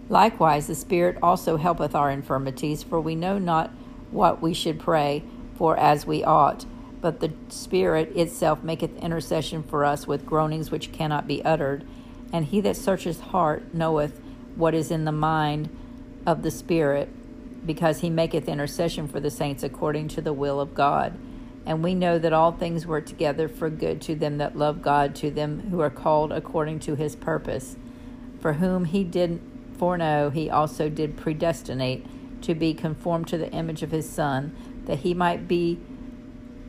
Likewise, 0.07 0.67
the 0.67 0.75
Spirit 0.75 1.17
also 1.21 1.57
helpeth 1.57 1.95
our 1.95 2.11
infirmities, 2.11 2.83
for 2.83 3.01
we 3.01 3.15
know 3.15 3.39
not 3.39 3.71
what 4.11 4.41
we 4.41 4.53
should 4.53 4.79
pray 4.79 5.23
for 5.57 5.77
as 5.77 6.05
we 6.05 6.23
ought. 6.23 6.65
But 7.01 7.19
the 7.19 7.33
Spirit 7.49 8.15
itself 8.15 8.63
maketh 8.63 8.95
intercession 8.97 9.63
for 9.63 9.83
us 9.83 10.07
with 10.07 10.25
groanings 10.25 10.71
which 10.71 10.91
cannot 10.91 11.27
be 11.27 11.43
uttered. 11.43 11.85
And 12.31 12.45
he 12.45 12.61
that 12.61 12.75
searcheth 12.75 13.19
heart 13.19 13.73
knoweth 13.73 14.19
what 14.55 14.73
is 14.73 14.91
in 14.91 15.05
the 15.05 15.11
mind 15.11 15.75
of 16.25 16.43
the 16.43 16.51
Spirit, 16.51 17.09
because 17.65 18.01
he 18.01 18.09
maketh 18.09 18.47
intercession 18.47 19.07
for 19.07 19.19
the 19.19 19.31
saints 19.31 19.63
according 19.63 20.07
to 20.09 20.21
the 20.21 20.33
will 20.33 20.59
of 20.59 20.75
God. 20.75 21.17
And 21.65 21.83
we 21.83 21.95
know 21.95 22.19
that 22.19 22.33
all 22.33 22.51
things 22.51 22.85
work 22.85 23.07
together 23.07 23.47
for 23.47 23.71
good 23.71 24.01
to 24.03 24.13
them 24.13 24.37
that 24.37 24.55
love 24.55 24.83
God, 24.83 25.15
to 25.15 25.31
them 25.31 25.71
who 25.71 25.79
are 25.81 25.89
called 25.89 26.31
according 26.31 26.79
to 26.81 26.95
his 26.95 27.15
purpose, 27.15 27.75
for 28.39 28.53
whom 28.53 28.85
he 28.85 29.03
did 29.03 29.41
foreknow, 29.77 30.29
he 30.29 30.49
also 30.49 30.89
did 30.89 31.17
predestinate 31.17 32.05
to 32.41 32.55
be 32.55 32.73
conformed 32.73 33.27
to 33.27 33.37
the 33.37 33.51
image 33.51 33.83
of 33.83 33.91
his 33.91 34.09
Son, 34.09 34.55
that 34.85 34.99
he 34.99 35.13
might 35.13 35.47
be 35.47 35.79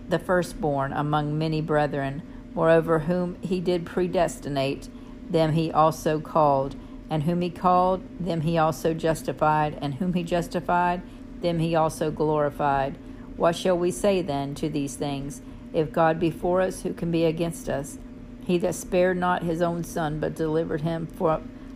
the 0.09 0.19
firstborn 0.19 0.93
among 0.93 1.37
many 1.37 1.61
brethren. 1.61 2.23
Moreover, 2.55 3.01
whom 3.01 3.37
he 3.43 3.61
did 3.61 3.85
predestinate, 3.85 4.89
them 5.29 5.53
he 5.53 5.71
also 5.71 6.21
called. 6.21 6.77
And 7.11 7.25
whom 7.25 7.41
he 7.41 7.51
called, 7.51 8.03
them 8.19 8.41
he 8.41 8.57
also 8.59 8.95
justified. 8.95 9.79
And 9.81 9.95
whom 9.95 10.15
he 10.15 10.23
justified, 10.23 11.03
them 11.41 11.59
he 11.59 11.75
also 11.75 12.11
glorified. 12.11 12.97
What 13.37 13.55
shall 13.55 13.77
we 13.77 13.91
say 13.91 14.23
then 14.23 14.55
to 14.57 14.69
these 14.69 14.97
things? 14.97 15.43
If 15.73 15.93
God 15.93 16.19
be 16.19 16.31
for 16.31 16.63
us, 16.63 16.83
who 16.83 16.95
can 16.95 17.11
be 17.11 17.27
against 17.27 17.69
us? 17.69 17.99
He 18.47 18.57
that 18.59 18.75
spared 18.75 19.19
not 19.19 19.43
his 19.43 19.61
own 19.61 19.85
Son, 19.85 20.19
but 20.21 20.35
delivered 20.35 20.81
him 20.81 21.07
for 21.07 21.43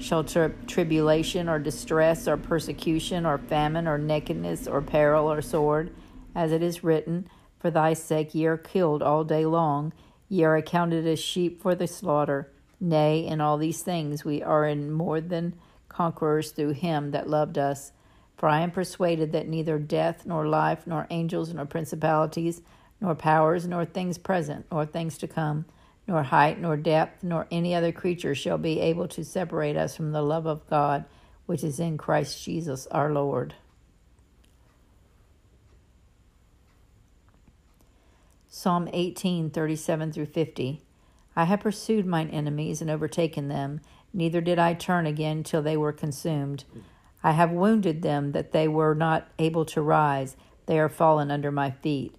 Shall 0.00 0.24
tri- 0.24 0.52
tribulation 0.66 1.48
or 1.48 1.58
distress 1.58 2.28
or 2.28 2.36
persecution 2.36 3.26
or 3.26 3.38
famine 3.38 3.86
or 3.86 3.98
nakedness 3.98 4.66
or 4.66 4.80
peril 4.82 5.30
or 5.30 5.42
sword, 5.42 5.94
as 6.34 6.52
it 6.52 6.62
is 6.62 6.84
written, 6.84 7.28
For 7.58 7.70
thy 7.70 7.94
sake 7.94 8.34
ye 8.34 8.46
are 8.46 8.56
killed 8.56 9.02
all 9.02 9.24
day 9.24 9.44
long, 9.44 9.92
ye 10.28 10.44
are 10.44 10.56
accounted 10.56 11.06
as 11.06 11.18
sheep 11.18 11.60
for 11.60 11.74
the 11.74 11.86
slaughter. 11.86 12.50
Nay, 12.80 13.26
in 13.26 13.40
all 13.40 13.58
these 13.58 13.82
things 13.82 14.24
we 14.24 14.42
are 14.42 14.66
in 14.66 14.90
more 14.90 15.20
than 15.20 15.54
conquerors 15.88 16.52
through 16.52 16.74
him 16.74 17.10
that 17.10 17.28
loved 17.28 17.58
us. 17.58 17.92
For 18.36 18.48
I 18.48 18.60
am 18.60 18.70
persuaded 18.70 19.32
that 19.32 19.48
neither 19.48 19.78
death, 19.78 20.24
nor 20.24 20.46
life, 20.46 20.86
nor 20.86 21.08
angels, 21.10 21.52
nor 21.52 21.66
principalities, 21.66 22.62
nor 23.00 23.16
powers, 23.16 23.66
nor 23.66 23.84
things 23.84 24.16
present, 24.16 24.66
nor 24.70 24.86
things 24.86 25.18
to 25.18 25.26
come 25.26 25.64
nor 26.08 26.24
height, 26.24 26.58
nor 26.58 26.76
depth, 26.76 27.22
nor 27.22 27.46
any 27.50 27.74
other 27.74 27.92
creature 27.92 28.34
shall 28.34 28.58
be 28.58 28.80
able 28.80 29.06
to 29.06 29.22
separate 29.22 29.76
us 29.76 29.94
from 29.94 30.10
the 30.10 30.22
love 30.22 30.46
of 30.46 30.68
God 30.68 31.04
which 31.48 31.64
is 31.64 31.80
in 31.80 31.96
Christ 31.96 32.44
Jesus 32.44 32.86
our 32.88 33.10
Lord. 33.10 33.54
Psalm 38.50 38.86
18, 38.92 39.48
37 39.48 40.12
through 40.12 40.26
50. 40.26 40.82
I 41.34 41.44
have 41.44 41.60
pursued 41.60 42.04
mine 42.04 42.28
enemies 42.28 42.82
and 42.82 42.90
overtaken 42.90 43.48
them, 43.48 43.80
neither 44.12 44.42
did 44.42 44.58
I 44.58 44.74
turn 44.74 45.06
again 45.06 45.42
till 45.42 45.62
they 45.62 45.76
were 45.76 45.92
consumed. 45.92 46.64
I 47.22 47.32
have 47.32 47.50
wounded 47.50 48.02
them 48.02 48.32
that 48.32 48.52
they 48.52 48.68
were 48.68 48.94
not 48.94 49.28
able 49.38 49.64
to 49.66 49.80
rise, 49.80 50.36
they 50.66 50.78
are 50.78 50.90
fallen 50.90 51.30
under 51.30 51.50
my 51.50 51.70
feet. 51.70 52.14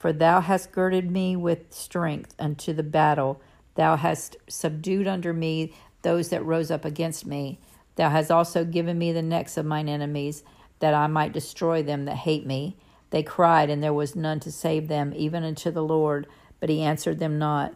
For 0.00 0.14
thou 0.14 0.40
hast 0.40 0.72
girded 0.72 1.10
me 1.10 1.36
with 1.36 1.74
strength 1.74 2.34
unto 2.38 2.72
the 2.72 2.82
battle. 2.82 3.38
Thou 3.74 3.96
hast 3.96 4.38
subdued 4.48 5.06
under 5.06 5.34
me 5.34 5.74
those 6.00 6.30
that 6.30 6.42
rose 6.42 6.70
up 6.70 6.86
against 6.86 7.26
me. 7.26 7.60
Thou 7.96 8.08
hast 8.08 8.30
also 8.30 8.64
given 8.64 8.96
me 8.96 9.12
the 9.12 9.20
necks 9.20 9.58
of 9.58 9.66
mine 9.66 9.90
enemies, 9.90 10.42
that 10.78 10.94
I 10.94 11.06
might 11.06 11.34
destroy 11.34 11.82
them 11.82 12.06
that 12.06 12.16
hate 12.16 12.46
me. 12.46 12.78
They 13.10 13.22
cried, 13.22 13.68
and 13.68 13.82
there 13.82 13.92
was 13.92 14.16
none 14.16 14.40
to 14.40 14.50
save 14.50 14.88
them, 14.88 15.12
even 15.14 15.44
unto 15.44 15.70
the 15.70 15.82
Lord, 15.82 16.26
but 16.60 16.70
he 16.70 16.80
answered 16.80 17.18
them 17.18 17.38
not. 17.38 17.74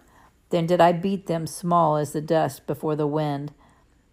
Then 0.48 0.64
did 0.64 0.80
I 0.80 0.92
beat 0.92 1.26
them 1.26 1.46
small 1.46 1.96
as 1.96 2.14
the 2.14 2.22
dust 2.22 2.66
before 2.66 2.96
the 2.96 3.06
wind. 3.06 3.52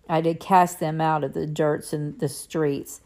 I 0.10 0.20
did 0.20 0.42
cast 0.42 0.82
them 0.82 1.00
out 1.00 1.24
of 1.24 1.32
the 1.32 1.48
dirts 1.48 1.94
in 1.94 2.18
the 2.18 2.28
streets. 2.28 3.00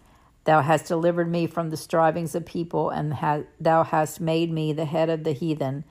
Thou 0.45 0.61
hast 0.61 0.85
delivered 0.87 1.29
me 1.29 1.47
from 1.47 1.69
the 1.69 1.77
strivings 1.77 2.35
of 2.35 2.45
people, 2.45 2.89
and 2.89 3.15
ha- 3.15 3.41
thou 3.59 3.83
hast 3.83 4.21
made 4.21 4.51
me 4.51 4.73
the 4.73 4.85
head 4.85 5.09
of 5.09 5.23
the 5.23 5.33
heathen. 5.33 5.83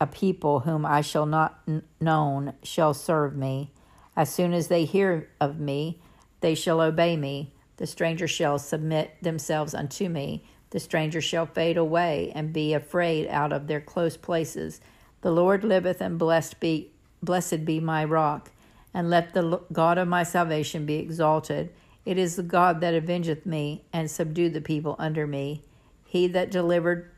A 0.00 0.06
people 0.06 0.60
whom 0.60 0.84
I 0.84 1.02
shall 1.02 1.26
not 1.26 1.60
n- 1.68 1.82
known 2.00 2.54
shall 2.62 2.94
serve 2.94 3.36
me. 3.36 3.70
As 4.16 4.32
soon 4.32 4.52
as 4.52 4.68
they 4.68 4.84
hear 4.84 5.28
of 5.40 5.60
me, 5.60 6.00
they 6.40 6.54
shall 6.54 6.80
obey 6.80 7.16
me. 7.16 7.52
The 7.76 7.86
stranger 7.86 8.26
shall 8.26 8.58
submit 8.58 9.16
themselves 9.22 9.74
unto 9.74 10.08
me. 10.08 10.44
The 10.70 10.80
stranger 10.80 11.20
shall 11.20 11.46
fade 11.46 11.76
away 11.76 12.32
and 12.34 12.52
be 12.52 12.72
afraid 12.72 13.28
out 13.28 13.52
of 13.52 13.66
their 13.66 13.80
close 13.80 14.16
places. 14.16 14.80
The 15.20 15.30
Lord 15.30 15.64
liveth, 15.64 16.00
and 16.00 16.18
blessed 16.18 16.60
be 16.60 16.92
blessed 17.22 17.64
be 17.64 17.80
my 17.80 18.04
rock, 18.04 18.50
and 18.92 19.10
let 19.10 19.34
the 19.34 19.60
God 19.72 19.98
of 19.98 20.08
my 20.08 20.22
salvation 20.22 20.86
be 20.86 20.96
exalted. 20.96 21.70
It 22.04 22.18
is 22.18 22.36
the 22.36 22.42
God 22.42 22.80
that 22.80 22.94
avengeth 22.94 23.46
me 23.46 23.84
and 23.92 24.10
subdued 24.10 24.52
the 24.52 24.60
people 24.60 24.94
under 24.98 25.26
me. 25.26 25.62
He 26.04 26.26
that 26.28 26.50
delivered 26.50 27.10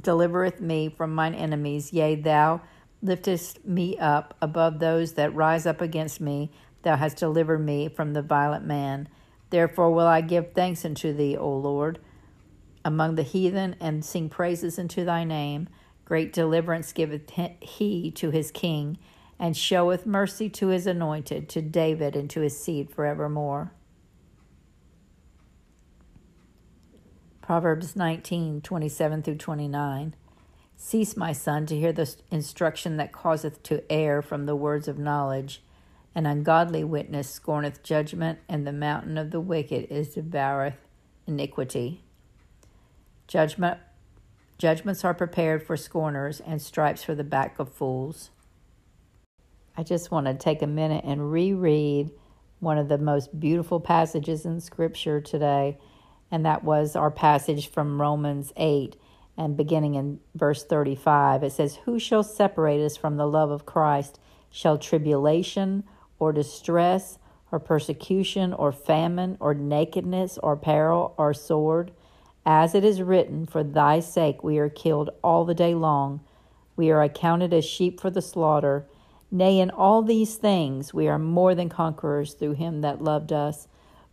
delivereth 0.00 0.60
me 0.60 0.88
from 0.88 1.14
mine 1.14 1.34
enemies. 1.34 1.92
Yea, 1.92 2.14
thou 2.14 2.60
liftest 3.02 3.64
me 3.64 3.98
up 3.98 4.36
above 4.40 4.78
those 4.78 5.14
that 5.14 5.34
rise 5.34 5.66
up 5.66 5.80
against 5.80 6.20
me. 6.20 6.52
Thou 6.82 6.96
hast 6.96 7.16
delivered 7.16 7.58
me 7.58 7.88
from 7.88 8.12
the 8.12 8.22
violent 8.22 8.64
man. 8.64 9.08
Therefore 9.50 9.90
will 9.90 10.06
I 10.06 10.20
give 10.20 10.52
thanks 10.52 10.84
unto 10.84 11.12
thee, 11.12 11.36
O 11.36 11.50
Lord, 11.50 11.98
among 12.84 13.16
the 13.16 13.22
heathen, 13.22 13.74
and 13.80 14.04
sing 14.04 14.28
praises 14.28 14.78
unto 14.78 15.04
thy 15.04 15.24
name. 15.24 15.68
Great 16.04 16.32
deliverance 16.32 16.92
giveth 16.92 17.30
he 17.60 18.10
to 18.12 18.30
his 18.30 18.50
king, 18.50 18.98
and 19.38 19.56
showeth 19.56 20.06
mercy 20.06 20.48
to 20.50 20.68
his 20.68 20.86
anointed, 20.86 21.48
to 21.48 21.60
David 21.60 22.14
and 22.14 22.30
to 22.30 22.40
his 22.40 22.58
seed 22.58 22.90
forevermore. 22.90 23.72
Proverbs 27.48 27.96
19, 27.96 28.60
27 28.60 29.22
through 29.22 29.36
29. 29.36 30.14
Cease, 30.76 31.16
my 31.16 31.32
son, 31.32 31.64
to 31.64 31.78
hear 31.78 31.94
the 31.94 32.14
instruction 32.30 32.98
that 32.98 33.10
causeth 33.10 33.62
to 33.62 33.90
err 33.90 34.20
from 34.20 34.44
the 34.44 34.54
words 34.54 34.86
of 34.86 34.98
knowledge. 34.98 35.62
An 36.14 36.26
ungodly 36.26 36.84
witness 36.84 37.30
scorneth 37.30 37.82
judgment, 37.82 38.40
and 38.50 38.66
the 38.66 38.72
mountain 38.72 39.16
of 39.16 39.30
the 39.30 39.40
wicked 39.40 39.90
is 39.90 40.14
devoureth 40.14 40.74
iniquity. 41.26 42.04
Judgment, 43.26 43.78
judgments 44.58 45.02
are 45.02 45.14
prepared 45.14 45.62
for 45.62 45.74
scorners, 45.74 46.40
and 46.40 46.60
stripes 46.60 47.02
for 47.02 47.14
the 47.14 47.24
back 47.24 47.58
of 47.58 47.72
fools. 47.72 48.28
I 49.74 49.84
just 49.84 50.10
want 50.10 50.26
to 50.26 50.34
take 50.34 50.60
a 50.60 50.66
minute 50.66 51.06
and 51.06 51.32
reread 51.32 52.10
one 52.60 52.76
of 52.76 52.88
the 52.88 52.98
most 52.98 53.40
beautiful 53.40 53.80
passages 53.80 54.44
in 54.44 54.60
Scripture 54.60 55.22
today 55.22 55.78
and 56.30 56.44
that 56.44 56.64
was 56.64 56.94
our 56.94 57.10
passage 57.10 57.70
from 57.70 58.00
Romans 58.00 58.52
8 58.56 58.96
and 59.36 59.56
beginning 59.56 59.94
in 59.94 60.20
verse 60.34 60.64
35. 60.64 61.42
It 61.44 61.52
says, 61.52 61.76
Who 61.84 61.98
shall 61.98 62.22
separate 62.22 62.84
us 62.84 62.96
from 62.96 63.16
the 63.16 63.26
love 63.26 63.50
of 63.50 63.64
Christ? 63.64 64.18
Shall 64.50 64.78
tribulation 64.78 65.84
or 66.18 66.32
distress 66.32 67.18
or 67.52 67.60
persecution 67.60 68.52
or 68.52 68.72
famine 68.72 69.36
or 69.40 69.54
nakedness 69.54 70.38
or 70.42 70.56
peril 70.56 71.14
or 71.16 71.32
sword? 71.32 71.92
As 72.44 72.74
it 72.74 72.84
is 72.84 73.02
written, 73.02 73.46
For 73.46 73.62
thy 73.62 74.00
sake 74.00 74.42
we 74.42 74.58
are 74.58 74.68
killed 74.68 75.10
all 75.22 75.44
the 75.44 75.54
day 75.54 75.74
long. 75.74 76.20
We 76.76 76.90
are 76.90 77.02
accounted 77.02 77.52
as 77.54 77.64
sheep 77.64 78.00
for 78.00 78.10
the 78.10 78.22
slaughter. 78.22 78.86
Nay, 79.30 79.60
in 79.60 79.70
all 79.70 80.02
these 80.02 80.36
things 80.36 80.92
we 80.92 81.08
are 81.08 81.18
more 81.18 81.54
than 81.54 81.68
conquerors 81.68 82.34
through 82.34 82.54
him 82.54 82.80
that 82.80 83.02
loved 83.02 83.32
us. 83.32 83.68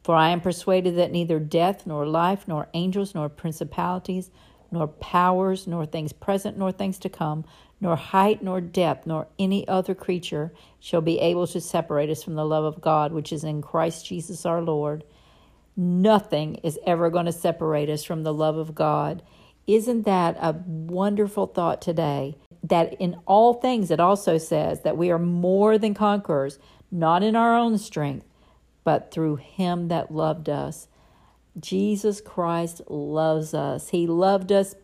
For 0.05 0.13
I 0.13 0.29
am 0.29 0.39
persuaded 0.39 0.97
that 0.97 1.11
neither 1.11 1.39
death, 1.39 1.87
nor 1.87 2.05
life, 2.05 2.47
nor 2.47 2.67
angels, 2.75 3.15
nor 3.15 3.27
principalities, 3.27 4.29
nor 4.69 4.87
powers, 4.87 5.65
nor 5.65 5.87
things 5.87 6.13
present, 6.13 6.59
nor 6.59 6.71
things 6.71 6.99
to 6.99 7.09
come, 7.09 7.43
nor 7.81 7.95
height, 7.95 8.43
nor 8.43 8.61
depth, 8.61 9.07
nor 9.07 9.27
any 9.39 9.67
other 9.67 9.95
creature 9.95 10.53
shall 10.79 11.01
be 11.01 11.17
able 11.17 11.47
to 11.47 11.59
separate 11.59 12.11
us 12.11 12.21
from 12.21 12.35
the 12.35 12.45
love 12.45 12.65
of 12.65 12.81
God 12.81 13.13
which 13.13 13.33
is 13.33 13.43
in 13.43 13.63
Christ 13.63 14.05
Jesus 14.05 14.45
our 14.45 14.61
Lord. 14.61 15.03
Nothing 15.75 16.57
is 16.57 16.77
ever 16.85 17.09
going 17.09 17.25
to 17.25 17.31
separate 17.31 17.89
us 17.89 18.03
from 18.03 18.21
the 18.21 18.31
love 18.31 18.57
of 18.57 18.75
God. 18.75 19.23
Isn't 19.65 20.03
that 20.03 20.37
a 20.39 20.51
wonderful 20.67 21.47
thought 21.47 21.81
today? 21.81 22.37
That 22.61 22.93
in 23.01 23.17
all 23.25 23.55
things, 23.55 23.89
it 23.89 23.99
also 23.99 24.37
says 24.37 24.81
that 24.81 24.97
we 24.97 25.09
are 25.09 25.17
more 25.17 25.79
than 25.79 25.95
conquerors, 25.95 26.59
not 26.91 27.23
in 27.23 27.35
our 27.35 27.57
own 27.57 27.79
strength, 27.79 28.27
but 28.85 29.11
through 29.11 29.35
Him 29.35 29.89
that 29.89 30.13
loved 30.13 30.47
us. 30.47 30.87
Jesus 31.59 32.21
Christ 32.21 32.81
loves 32.87 33.53
us. 33.53 33.89
He 33.89 34.07
loved 34.07 34.53
us 34.53 34.75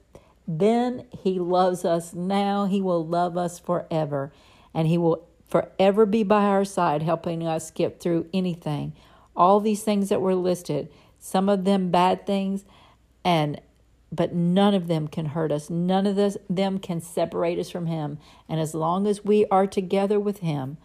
then, 0.48 1.05
He 1.12 1.39
loves 1.39 1.86
us 1.86 2.13
now. 2.13 2.65
He 2.65 2.81
will 2.81 3.05
love 3.05 3.38
us 3.38 3.60
forever. 3.60 4.34
And 4.74 4.88
He 4.88 4.98
will 4.98 5.27
forever 5.48 6.05
be 6.05 6.24
by 6.24 6.43
our 6.43 6.65
side, 6.65 7.03
helping 7.03 7.46
us 7.46 7.72
get 7.72 8.00
through 8.00 8.27
anything. 8.34 8.93
All 9.36 9.60
these 9.60 9.84
things 9.84 10.10
that 10.10 10.22
were 10.22 10.36
listed, 10.36 10.89
some 11.20 11.48
of 11.48 11.63
them 11.63 11.89
bad 11.89 12.25
things, 12.25 12.65
and 13.24 13.62
but 14.13 14.34
none 14.34 14.74
of 14.74 14.88
them 14.88 15.08
can 15.08 15.27
hurt 15.27 15.53
us. 15.53 15.70
None 15.70 16.05
of 16.05 16.17
this, 16.17 16.36
them 16.50 16.79
can 16.79 17.00
separate 17.00 17.58
us 17.58 17.70
from 17.70 17.86
Him. 17.86 18.17
And 18.50 18.60
as 18.60 18.75
long 18.75 19.08
as 19.08 19.24
we 19.24 19.46
are 19.46 19.67
together 19.67 20.20
with 20.20 20.39
Him, 20.39 20.75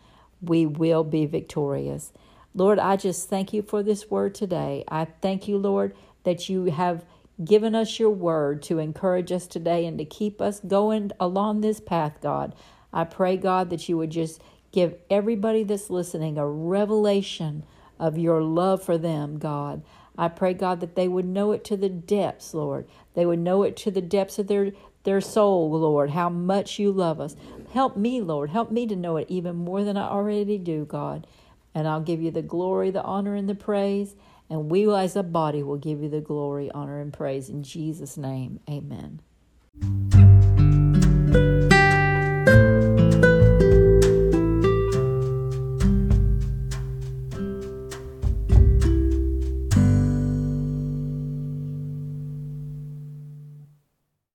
we 0.40 0.64
will 0.64 1.02
be 1.02 1.26
victorious. 1.26 2.12
Lord, 2.56 2.78
I 2.78 2.96
just 2.96 3.28
thank 3.28 3.52
you 3.52 3.60
for 3.60 3.82
this 3.82 4.10
word 4.10 4.34
today. 4.34 4.82
I 4.88 5.04
thank 5.04 5.46
you, 5.46 5.58
Lord, 5.58 5.94
that 6.24 6.48
you 6.48 6.64
have 6.64 7.04
given 7.44 7.74
us 7.74 7.98
your 7.98 8.08
word 8.08 8.62
to 8.62 8.78
encourage 8.78 9.30
us 9.30 9.46
today 9.46 9.84
and 9.84 9.98
to 9.98 10.06
keep 10.06 10.40
us 10.40 10.60
going 10.60 11.12
along 11.20 11.60
this 11.60 11.80
path, 11.80 12.18
God. 12.22 12.54
I 12.94 13.04
pray, 13.04 13.36
God, 13.36 13.68
that 13.68 13.90
you 13.90 13.98
would 13.98 14.08
just 14.08 14.40
give 14.72 14.94
everybody 15.10 15.64
that's 15.64 15.90
listening 15.90 16.38
a 16.38 16.48
revelation 16.48 17.62
of 17.98 18.16
your 18.16 18.42
love 18.42 18.82
for 18.82 18.96
them, 18.96 19.38
God. 19.38 19.82
I 20.16 20.28
pray, 20.28 20.54
God, 20.54 20.80
that 20.80 20.96
they 20.96 21.08
would 21.08 21.26
know 21.26 21.52
it 21.52 21.62
to 21.64 21.76
the 21.76 21.90
depths, 21.90 22.54
Lord. 22.54 22.88
They 23.12 23.26
would 23.26 23.38
know 23.40 23.64
it 23.64 23.76
to 23.78 23.90
the 23.90 24.00
depths 24.00 24.38
of 24.38 24.46
their, 24.46 24.72
their 25.04 25.20
soul, 25.20 25.70
Lord, 25.78 26.08
how 26.10 26.30
much 26.30 26.78
you 26.78 26.90
love 26.90 27.20
us. 27.20 27.36
Help 27.74 27.98
me, 27.98 28.22
Lord. 28.22 28.48
Help 28.48 28.70
me 28.70 28.86
to 28.86 28.96
know 28.96 29.18
it 29.18 29.26
even 29.28 29.56
more 29.56 29.84
than 29.84 29.98
I 29.98 30.08
already 30.08 30.56
do, 30.56 30.86
God. 30.86 31.26
And 31.76 31.86
I'll 31.86 32.00
give 32.00 32.22
you 32.22 32.30
the 32.30 32.40
glory, 32.40 32.90
the 32.90 33.02
honor, 33.02 33.34
and 33.34 33.46
the 33.46 33.54
praise. 33.54 34.16
And 34.48 34.70
we, 34.70 34.90
as 34.90 35.14
a 35.14 35.22
body, 35.22 35.62
will 35.62 35.76
give 35.76 36.00
you 36.00 36.08
the 36.08 36.22
glory, 36.22 36.70
honor, 36.70 37.02
and 37.02 37.12
praise. 37.12 37.50
In 37.50 37.62
Jesus' 37.62 38.16
name, 38.16 38.60
amen. 38.66 39.20